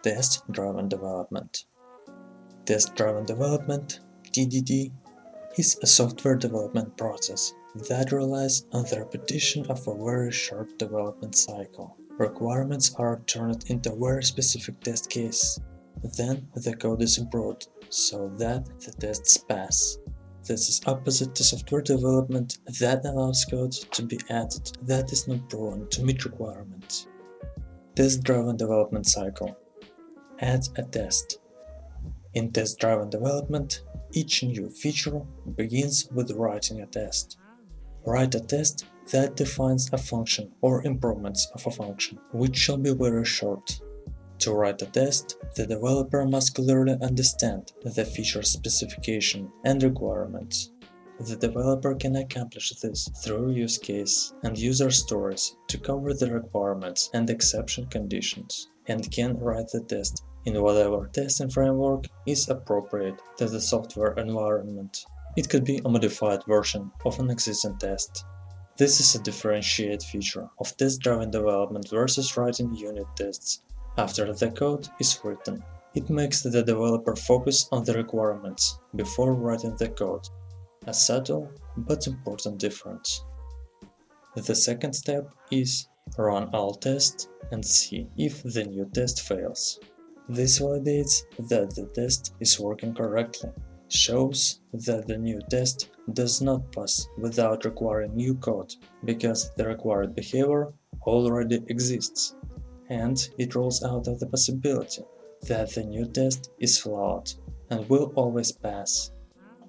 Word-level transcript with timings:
Test-driven 0.00 0.88
development. 0.88 1.64
Test-driven 2.66 3.24
development 3.26 3.98
(TDD) 4.30 4.92
is 5.56 5.76
a 5.82 5.88
software 5.88 6.36
development 6.36 6.96
process 6.96 7.52
that 7.88 8.12
relies 8.12 8.64
on 8.70 8.84
the 8.84 9.00
repetition 9.00 9.66
of 9.66 9.88
a 9.88 9.94
very 9.96 10.30
short 10.30 10.78
development 10.78 11.34
cycle. 11.34 11.96
Requirements 12.16 12.94
are 12.94 13.22
turned 13.26 13.64
into 13.70 13.90
very 13.96 14.22
specific 14.22 14.78
test 14.82 15.10
case. 15.10 15.58
Then 16.16 16.46
the 16.54 16.76
code 16.76 17.02
is 17.02 17.18
improved 17.18 17.66
so 17.88 18.28
that 18.36 18.66
the 18.78 18.92
tests 18.92 19.36
pass. 19.36 19.98
This 20.46 20.68
is 20.68 20.80
opposite 20.86 21.34
to 21.34 21.42
software 21.42 21.82
development 21.82 22.58
that 22.78 23.04
allows 23.04 23.44
code 23.44 23.72
to 23.72 24.02
be 24.04 24.20
added 24.30 24.78
that 24.82 25.10
is 25.10 25.26
not 25.26 25.50
proven 25.50 25.88
to 25.88 26.04
meet 26.04 26.24
requirements. 26.24 27.08
Test-driven 27.96 28.56
development 28.56 29.08
cycle 29.08 29.56
Add 30.40 30.68
a 30.76 30.82
test. 30.84 31.40
In 32.34 32.52
test-driven 32.52 33.10
development, 33.10 33.82
each 34.12 34.44
new 34.44 34.70
feature 34.70 35.20
begins 35.56 36.08
with 36.12 36.30
writing 36.30 36.80
a 36.80 36.86
test. 36.86 37.38
Write 38.06 38.34
a 38.36 38.40
test 38.40 38.86
that 39.10 39.34
defines 39.34 39.90
a 39.92 39.98
function 39.98 40.52
or 40.60 40.86
improvements 40.86 41.48
of 41.54 41.66
a 41.66 41.70
function, 41.70 42.18
which 42.32 42.56
shall 42.56 42.76
be 42.76 42.94
very 42.94 43.24
short. 43.24 43.80
To 44.38 44.52
write 44.52 44.80
a 44.82 44.86
test, 44.86 45.36
the 45.56 45.66
developer 45.66 46.24
must 46.24 46.54
clearly 46.54 46.96
understand 47.02 47.72
the 47.82 48.04
feature 48.04 48.44
specification 48.44 49.50
and 49.64 49.82
requirements. 49.82 50.70
The 51.18 51.34
developer 51.34 51.96
can 51.96 52.14
accomplish 52.14 52.70
this 52.80 53.08
through 53.24 53.50
use 53.50 53.76
case 53.76 54.32
and 54.44 54.56
user 54.56 54.92
stories 54.92 55.56
to 55.66 55.78
cover 55.78 56.14
the 56.14 56.32
requirements 56.32 57.10
and 57.12 57.28
exception 57.28 57.86
conditions, 57.86 58.68
and 58.88 59.10
can 59.10 59.38
write 59.38 59.68
the 59.72 59.80
test 59.80 60.24
in 60.44 60.62
whatever 60.62 61.08
testing 61.12 61.50
framework 61.50 62.06
is 62.26 62.48
appropriate 62.48 63.20
to 63.36 63.46
the 63.46 63.60
software 63.60 64.14
environment. 64.14 65.04
It 65.36 65.48
could 65.48 65.64
be 65.64 65.80
a 65.84 65.88
modified 65.88 66.42
version 66.46 66.90
of 67.04 67.18
an 67.20 67.30
existing 67.30 67.78
test. 67.78 68.24
This 68.76 69.00
is 69.00 69.14
a 69.14 69.22
differentiated 69.22 70.02
feature 70.02 70.48
of 70.58 70.76
test-driven 70.76 71.30
development 71.30 71.88
versus 71.90 72.36
writing 72.36 72.74
unit 72.74 73.06
tests 73.16 73.62
after 73.96 74.32
the 74.32 74.50
code 74.50 74.88
is 75.00 75.20
written. 75.22 75.62
It 75.94 76.10
makes 76.10 76.42
the 76.42 76.62
developer 76.62 77.16
focus 77.16 77.68
on 77.72 77.84
the 77.84 77.94
requirements 77.94 78.78
before 78.94 79.34
writing 79.34 79.74
the 79.76 79.88
code, 79.88 80.28
a 80.86 80.94
subtle 80.94 81.50
but 81.76 82.06
important 82.06 82.58
difference. 82.58 83.24
The 84.36 84.54
second 84.54 84.92
step 84.92 85.34
is 85.50 85.88
run 86.16 86.48
all 86.52 86.74
tests 86.74 87.28
and 87.52 87.64
see 87.64 88.08
if 88.16 88.42
the 88.42 88.64
new 88.64 88.86
test 88.94 89.22
fails. 89.22 89.80
This 90.28 90.58
validates 90.58 91.22
that 91.48 91.74
the 91.74 91.86
test 91.94 92.34
is 92.40 92.60
working 92.60 92.94
correctly, 92.94 93.50
shows 93.88 94.60
that 94.72 95.06
the 95.06 95.16
new 95.16 95.40
test 95.50 95.90
does 96.12 96.42
not 96.42 96.70
pass 96.72 97.08
without 97.16 97.64
requiring 97.64 98.14
new 98.14 98.34
code 98.34 98.74
because 99.04 99.50
the 99.56 99.66
required 99.66 100.14
behavior 100.14 100.72
already 101.06 101.62
exists, 101.68 102.34
and 102.90 103.28
it 103.38 103.54
rules 103.54 103.82
out 103.82 104.06
of 104.06 104.20
the 104.20 104.26
possibility 104.26 105.02
that 105.42 105.70
the 105.74 105.84
new 105.84 106.04
test 106.06 106.50
is 106.58 106.78
flawed 106.78 107.30
and 107.70 107.88
will 107.88 108.12
always 108.14 108.52
pass. 108.52 109.12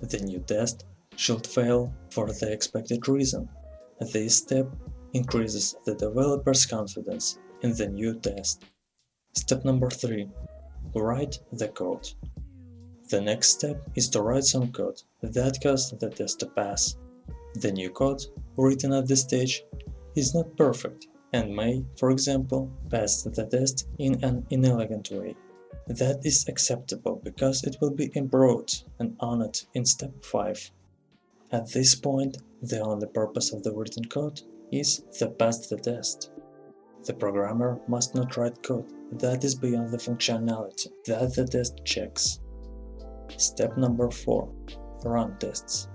The 0.00 0.18
new 0.18 0.40
test 0.40 0.84
should 1.16 1.46
fail 1.46 1.92
for 2.10 2.32
the 2.32 2.52
expected 2.52 3.08
reason. 3.08 3.48
This 4.12 4.36
step 4.38 4.68
increases 5.12 5.76
the 5.84 5.94
developer's 5.94 6.66
confidence 6.66 7.38
in 7.62 7.74
the 7.74 7.88
new 7.88 8.18
test. 8.18 8.64
Step 9.34 9.64
number 9.64 9.90
3. 9.90 10.28
Write 10.94 11.38
the 11.52 11.68
code. 11.68 12.08
The 13.10 13.20
next 13.20 13.48
step 13.48 13.82
is 13.94 14.08
to 14.10 14.22
write 14.22 14.44
some 14.44 14.70
code 14.72 15.00
that 15.22 15.58
causes 15.62 15.98
the 15.98 16.10
test 16.10 16.40
to 16.40 16.46
pass. 16.46 16.96
The 17.54 17.72
new 17.72 17.90
code, 17.90 18.22
written 18.56 18.92
at 18.92 19.06
this 19.06 19.22
stage, 19.22 19.64
is 20.14 20.34
not 20.34 20.56
perfect 20.56 21.06
and 21.32 21.54
may, 21.54 21.84
for 21.98 22.10
example, 22.10 22.70
pass 22.90 23.22
the 23.22 23.46
test 23.46 23.88
in 23.98 24.22
an 24.24 24.46
inelegant 24.50 25.10
way. 25.10 25.36
That 25.86 26.24
is 26.24 26.46
acceptable 26.48 27.20
because 27.24 27.64
it 27.64 27.76
will 27.80 27.90
be 27.90 28.10
improved 28.14 28.84
and 28.98 29.16
honored 29.20 29.58
in 29.74 29.84
step 29.84 30.12
5. 30.24 30.70
At 31.50 31.70
this 31.70 31.94
point, 31.94 32.38
the 32.60 32.80
only 32.80 33.06
purpose 33.06 33.52
of 33.52 33.62
the 33.62 33.74
written 33.74 34.04
code 34.04 34.42
is 34.72 35.04
the 35.18 35.28
pass 35.28 35.66
the 35.66 35.76
test. 35.76 36.30
The 37.04 37.14
programmer 37.14 37.80
must 37.88 38.14
not 38.14 38.36
write 38.36 38.62
code 38.62 38.92
that 39.12 39.44
is 39.44 39.54
beyond 39.54 39.90
the 39.90 39.98
functionality 39.98 40.88
that 41.06 41.34
the 41.34 41.46
test 41.46 41.84
checks. 41.84 42.40
Step 43.36 43.76
number 43.76 44.10
4. 44.10 44.52
Run 45.04 45.36
tests. 45.38 45.88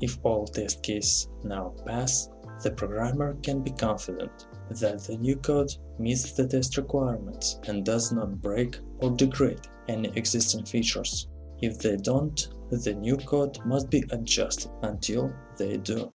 If 0.00 0.18
all 0.22 0.46
test 0.46 0.82
cases 0.82 1.28
now 1.44 1.74
pass, 1.86 2.28
the 2.62 2.70
programmer 2.70 3.34
can 3.42 3.62
be 3.62 3.70
confident 3.70 4.46
that 4.68 5.02
the 5.04 5.16
new 5.16 5.36
code 5.36 5.72
meets 5.98 6.32
the 6.32 6.46
test 6.46 6.76
requirements 6.76 7.58
and 7.66 7.84
does 7.84 8.12
not 8.12 8.40
break 8.40 8.78
or 8.98 9.10
degrade 9.10 9.66
any 9.88 10.10
existing 10.16 10.64
features. 10.64 11.28
If 11.62 11.78
they 11.78 11.96
don't, 11.96 12.48
the 12.70 12.94
new 12.94 13.16
code 13.16 13.58
must 13.64 13.90
be 13.90 14.04
adjusted 14.10 14.70
until 14.82 15.32
they 15.56 15.76
do. 15.78 16.12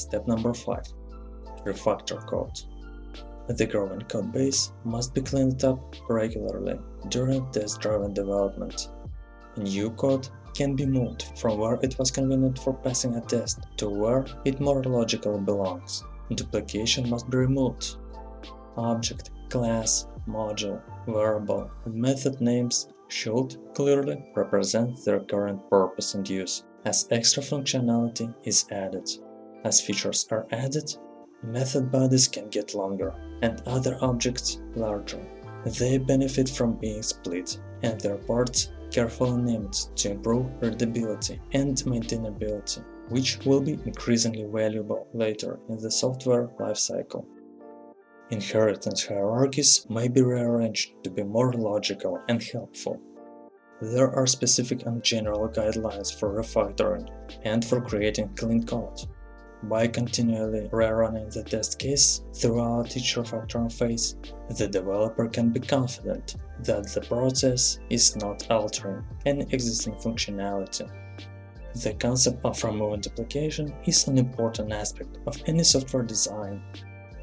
Step 0.00 0.26
number 0.26 0.54
5. 0.54 0.82
Refactor 1.66 2.26
code. 2.26 2.58
The 3.48 3.66
growing 3.66 4.00
code 4.02 4.32
base 4.32 4.72
must 4.84 5.12
be 5.12 5.20
cleaned 5.20 5.62
up 5.62 5.94
regularly 6.08 6.78
during 7.08 7.50
test-driven 7.52 8.14
development. 8.14 8.88
New 9.58 9.90
code 9.90 10.28
can 10.54 10.74
be 10.74 10.86
moved 10.86 11.38
from 11.38 11.58
where 11.58 11.78
it 11.82 11.98
was 11.98 12.10
convenient 12.10 12.58
for 12.58 12.72
passing 12.72 13.16
a 13.16 13.20
test 13.20 13.66
to 13.76 13.90
where 13.90 14.24
it 14.46 14.60
more 14.60 14.82
logically 14.82 15.38
belongs. 15.40 16.02
Duplication 16.34 17.10
must 17.10 17.28
be 17.28 17.36
removed. 17.36 17.96
Object, 18.78 19.30
class, 19.50 20.06
module, 20.26 20.80
variable, 21.06 21.70
and 21.84 21.94
method 21.94 22.40
names 22.40 22.88
should 23.08 23.56
clearly 23.74 24.24
represent 24.34 25.04
their 25.04 25.20
current 25.20 25.68
purpose 25.68 26.14
and 26.14 26.26
use, 26.26 26.64
as 26.86 27.06
extra 27.10 27.42
functionality 27.42 28.32
is 28.44 28.64
added. 28.70 29.06
As 29.64 29.80
features 29.80 30.26
are 30.30 30.46
added, 30.50 30.96
Method 31.42 31.90
bodies 31.90 32.28
can 32.28 32.50
get 32.50 32.74
longer, 32.74 33.14
and 33.40 33.62
other 33.64 33.96
objects 34.02 34.60
larger. 34.74 35.18
They 35.64 35.96
benefit 35.96 36.50
from 36.50 36.74
being 36.74 37.02
split, 37.02 37.58
and 37.82 37.98
their 37.98 38.18
parts 38.18 38.72
carefully 38.90 39.40
named 39.40 39.72
to 39.96 40.10
improve 40.10 40.50
readability 40.60 41.40
and 41.52 41.76
maintainability, 41.78 42.84
which 43.08 43.38
will 43.46 43.62
be 43.62 43.78
increasingly 43.86 44.44
valuable 44.44 45.06
later 45.14 45.58
in 45.70 45.78
the 45.78 45.90
software 45.90 46.48
lifecycle. 46.58 47.24
Inheritance 48.30 49.06
hierarchies 49.06 49.86
may 49.88 50.08
be 50.08 50.20
rearranged 50.20 50.92
to 51.04 51.10
be 51.10 51.22
more 51.22 51.54
logical 51.54 52.20
and 52.28 52.42
helpful. 52.42 53.00
There 53.80 54.10
are 54.10 54.26
specific 54.26 54.84
and 54.84 55.02
general 55.02 55.48
guidelines 55.48 56.12
for 56.16 56.34
refactoring 56.34 57.08
and 57.44 57.64
for 57.64 57.80
creating 57.80 58.36
clean 58.36 58.66
code. 58.66 59.06
By 59.64 59.88
continually 59.88 60.68
rerunning 60.72 61.30
the 61.30 61.42
test 61.42 61.78
case 61.78 62.22
throughout 62.32 62.96
each 62.96 63.14
refactoring 63.16 63.70
phase, 63.70 64.16
the 64.56 64.66
developer 64.66 65.28
can 65.28 65.50
be 65.50 65.60
confident 65.60 66.36
that 66.60 66.88
the 66.88 67.02
process 67.02 67.78
is 67.90 68.16
not 68.16 68.50
altering 68.50 69.04
any 69.26 69.42
existing 69.50 69.94
functionality. 69.96 70.90
The 71.74 71.92
concept 71.92 72.42
of 72.42 72.64
removing 72.64 73.02
duplication 73.02 73.74
is 73.84 74.08
an 74.08 74.16
important 74.16 74.72
aspect 74.72 75.18
of 75.26 75.36
any 75.46 75.62
software 75.62 76.04
design. 76.04 76.62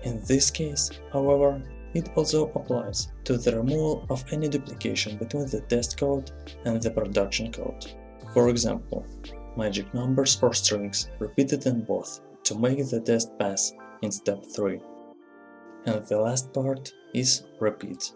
In 0.04 0.22
this 0.26 0.52
case, 0.52 0.92
however, 1.12 1.60
it 1.96 2.12
also 2.16 2.52
applies 2.54 3.12
to 3.24 3.38
the 3.38 3.58
removal 3.58 4.06
of 4.12 4.24
any 4.32 4.48
duplication 4.48 5.18
between 5.18 5.48
the 5.48 5.62
test 5.62 5.98
code 5.98 6.32
and 6.66 6.80
the 6.80 6.92
production 6.92 7.52
code. 7.52 7.94
For 8.32 8.50
example, 8.50 9.08
magic 9.58 9.92
numbers 9.96 10.38
or 10.42 10.54
strings 10.54 11.10
repeated 11.18 11.66
in 11.66 11.82
both 11.82 12.22
to 12.48 12.58
make 12.58 12.78
the 12.90 13.02
test 13.02 13.38
pass 13.38 13.74
in 14.02 14.10
step 14.10 14.42
3. 14.56 14.80
And 15.86 16.06
the 16.06 16.18
last 16.18 16.54
part 16.54 16.94
is 17.14 17.44
repeat, 17.60 18.14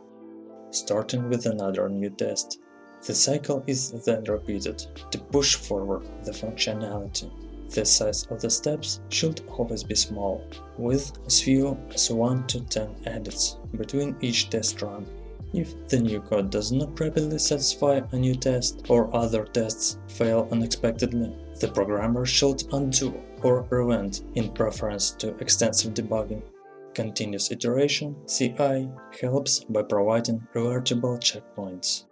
starting 0.70 1.28
with 1.28 1.48
another 1.48 1.90
new 1.90 2.10
test. 2.12 2.60
The 3.06 3.14
cycle 3.14 3.62
is 3.68 3.92
then 4.06 4.24
repeated 4.24 4.86
to 5.12 5.18
push 5.18 5.56
forward 5.56 6.08
the 6.24 6.32
functionality. 6.32 7.30
The 7.72 7.86
size 7.86 8.26
of 8.32 8.40
the 8.40 8.50
steps 8.50 9.02
should 9.10 9.42
always 9.50 9.84
be 9.84 9.96
small, 9.96 10.42
with 10.78 11.12
as 11.26 11.42
few 11.42 11.78
as 11.94 12.10
1 12.10 12.48
to 12.48 12.62
10 12.62 12.90
edits 13.08 13.58
between 13.76 14.16
each 14.22 14.50
test 14.50 14.82
run. 14.82 15.06
If 15.54 15.90
the 15.90 16.00
new 16.00 16.22
code 16.22 16.52
does 16.52 16.72
not 16.72 16.98
rapidly 16.98 17.40
satisfy 17.40 18.00
a 18.14 18.16
new 18.16 18.36
test 18.36 18.86
or 18.88 19.14
other 19.14 19.44
tests 19.44 19.98
fail 20.08 20.48
unexpectedly, 20.54 21.36
the 21.60 21.68
programmer 21.68 22.26
should 22.26 22.64
undo 22.72 23.14
or 23.44 23.64
prevent 23.64 24.24
in 24.36 24.52
preference 24.54 25.12
to 25.12 25.36
extensive 25.38 25.94
debugging. 25.94 26.44
Continuous 26.94 27.52
integration 27.52 28.16
CI 28.28 28.90
helps 29.22 29.64
by 29.64 29.82
providing 29.82 30.46
revertible 30.54 31.18
checkpoints. 31.18 32.06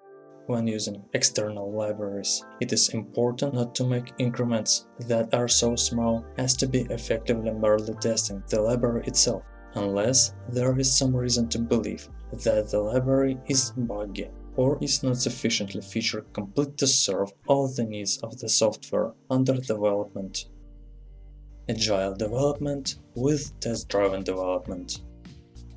When 0.48 0.66
using 0.66 1.04
external 1.14 1.72
libraries, 1.72 2.44
it 2.60 2.74
is 2.74 2.90
important 2.90 3.54
not 3.54 3.76
to 3.76 3.86
make 3.86 4.14
increments 4.18 4.88
that 5.08 5.34
are 5.34 5.48
so 5.48 5.76
small 5.76 6.26
as 6.38 6.56
to 6.58 6.68
be 6.68 6.88
effectively 6.90 7.52
merely 7.52 7.94
testing 8.02 8.42
the 8.50 8.62
library 8.62 9.04
itself, 9.06 9.44
unless 9.76 10.34
there 10.48 10.78
is 10.80 10.92
some 10.92 11.16
reason 11.16 11.50
to 11.50 11.60
believe 11.60 12.10
that 12.31 12.72
the 12.72 12.80
library 12.80 13.38
is 13.48 13.72
buggy 13.78 14.30
or 14.56 14.78
is 14.81 15.04
not 15.04 15.18
sufficiently 15.18 15.81
feature 15.81 16.26
complete 16.34 16.78
to 16.78 16.88
serve 16.88 17.31
all 17.48 17.68
the 17.68 17.84
needs 17.84 18.18
of 18.24 18.40
the 18.40 18.50
software 18.50 19.14
under 19.30 19.54
development. 19.54 20.46
Agile 21.69 22.16
development 22.16 22.95
with 23.13 23.57
test-driven 23.60 24.24
development. 24.24 25.01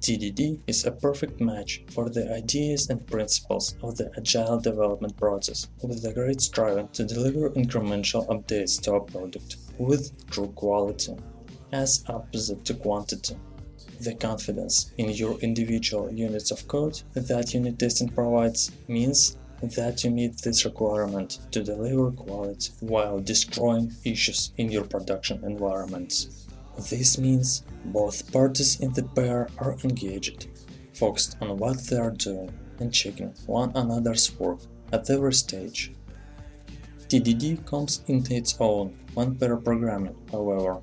TDD 0.00 0.58
is 0.66 0.86
a 0.86 0.90
perfect 0.90 1.38
match 1.38 1.84
for 1.90 2.08
the 2.08 2.32
ideas 2.34 2.88
and 2.88 3.06
principles 3.06 3.76
of 3.82 3.98
the 3.98 4.10
agile 4.16 4.58
development 4.58 5.14
process, 5.18 5.68
with 5.82 6.02
the 6.02 6.14
great 6.14 6.40
striving 6.40 6.88
to 6.94 7.04
deliver 7.04 7.50
incremental 7.50 8.26
updates 8.28 8.80
to 8.80 8.94
a 8.94 9.04
product 9.04 9.56
with 9.76 10.10
true 10.30 10.48
quality, 10.56 11.14
as 11.72 12.02
opposite 12.08 12.64
to 12.64 12.72
quantity 12.72 13.36
the 14.00 14.14
confidence 14.14 14.92
in 14.96 15.10
your 15.10 15.38
individual 15.40 16.10
units 16.12 16.50
of 16.50 16.66
code 16.66 17.02
that 17.14 17.54
unit 17.54 17.78
testing 17.78 18.08
provides 18.08 18.72
means 18.88 19.36
that 19.62 20.02
you 20.02 20.10
meet 20.10 20.42
this 20.42 20.64
requirement 20.64 21.38
to 21.52 21.62
deliver 21.62 22.10
quality 22.10 22.70
while 22.80 23.20
destroying 23.20 23.92
issues 24.04 24.52
in 24.56 24.70
your 24.70 24.84
production 24.84 25.42
environments. 25.44 26.48
This 26.90 27.18
means 27.18 27.62
both 27.86 28.32
parties 28.32 28.80
in 28.80 28.92
the 28.92 29.04
pair 29.04 29.48
are 29.58 29.76
engaged, 29.84 30.48
focused 30.94 31.36
on 31.40 31.56
what 31.58 31.78
they 31.84 31.96
are 31.96 32.10
doing 32.10 32.52
and 32.80 32.92
checking 32.92 33.32
one 33.46 33.72
another's 33.76 34.36
work 34.38 34.60
at 34.92 35.08
every 35.08 35.34
stage. 35.34 35.92
TDD 37.08 37.64
comes 37.66 38.02
into 38.08 38.34
its 38.34 38.56
own 38.58 38.96
when 39.14 39.36
pair 39.36 39.56
programming, 39.56 40.16
however, 40.30 40.80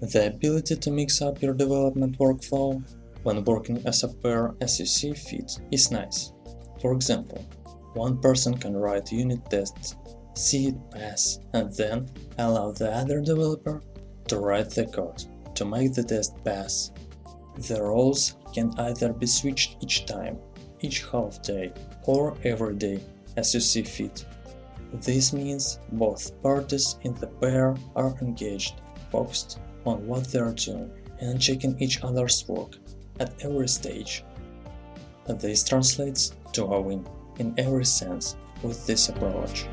the 0.00 0.26
ability 0.28 0.76
to 0.76 0.90
mix 0.90 1.20
up 1.20 1.42
your 1.42 1.54
development 1.54 2.18
workflow 2.18 2.82
when 3.22 3.44
working 3.44 3.82
as 3.86 4.02
a 4.02 4.08
pair 4.08 4.54
as 4.60 4.78
you 4.78 4.86
see 4.86 5.12
fit 5.12 5.58
is 5.70 5.90
nice. 5.90 6.32
For 6.80 6.92
example, 6.92 7.44
one 7.94 8.18
person 8.18 8.56
can 8.56 8.76
write 8.76 9.12
unit 9.12 9.48
tests, 9.50 9.96
see 10.34 10.68
it 10.68 10.90
pass, 10.90 11.40
and 11.52 11.72
then 11.72 12.08
allow 12.38 12.72
the 12.72 12.90
other 12.92 13.20
developer 13.20 13.82
to 14.28 14.38
write 14.38 14.70
the 14.70 14.86
code 14.86 15.24
to 15.54 15.64
make 15.64 15.92
the 15.92 16.02
test 16.02 16.42
pass. 16.44 16.92
The 17.68 17.82
roles 17.82 18.36
can 18.54 18.72
either 18.78 19.12
be 19.12 19.26
switched 19.26 19.82
each 19.82 20.06
time, 20.06 20.38
each 20.80 21.04
half 21.10 21.42
day, 21.42 21.72
or 22.04 22.36
every 22.44 22.76
day 22.76 23.00
as 23.36 23.52
you 23.54 23.60
see 23.60 23.82
fit. 23.82 24.24
This 24.94 25.32
means 25.32 25.78
both 25.92 26.40
parties 26.42 26.96
in 27.02 27.14
the 27.14 27.26
pair 27.26 27.76
are 27.96 28.16
engaged, 28.22 28.80
focused, 29.10 29.60
on 29.84 30.06
what 30.06 30.24
they 30.24 30.38
are 30.38 30.52
doing 30.52 30.90
and 31.20 31.40
checking 31.40 31.80
each 31.80 32.02
other's 32.02 32.46
work 32.48 32.76
at 33.18 33.32
every 33.44 33.68
stage. 33.68 34.24
This 35.28 35.62
translates 35.62 36.32
to 36.52 36.64
a 36.64 36.80
win 36.80 37.06
in 37.40 37.54
every 37.58 37.84
sense 37.84 38.36
with 38.62 38.86
this 38.86 39.08
approach. 39.08 39.66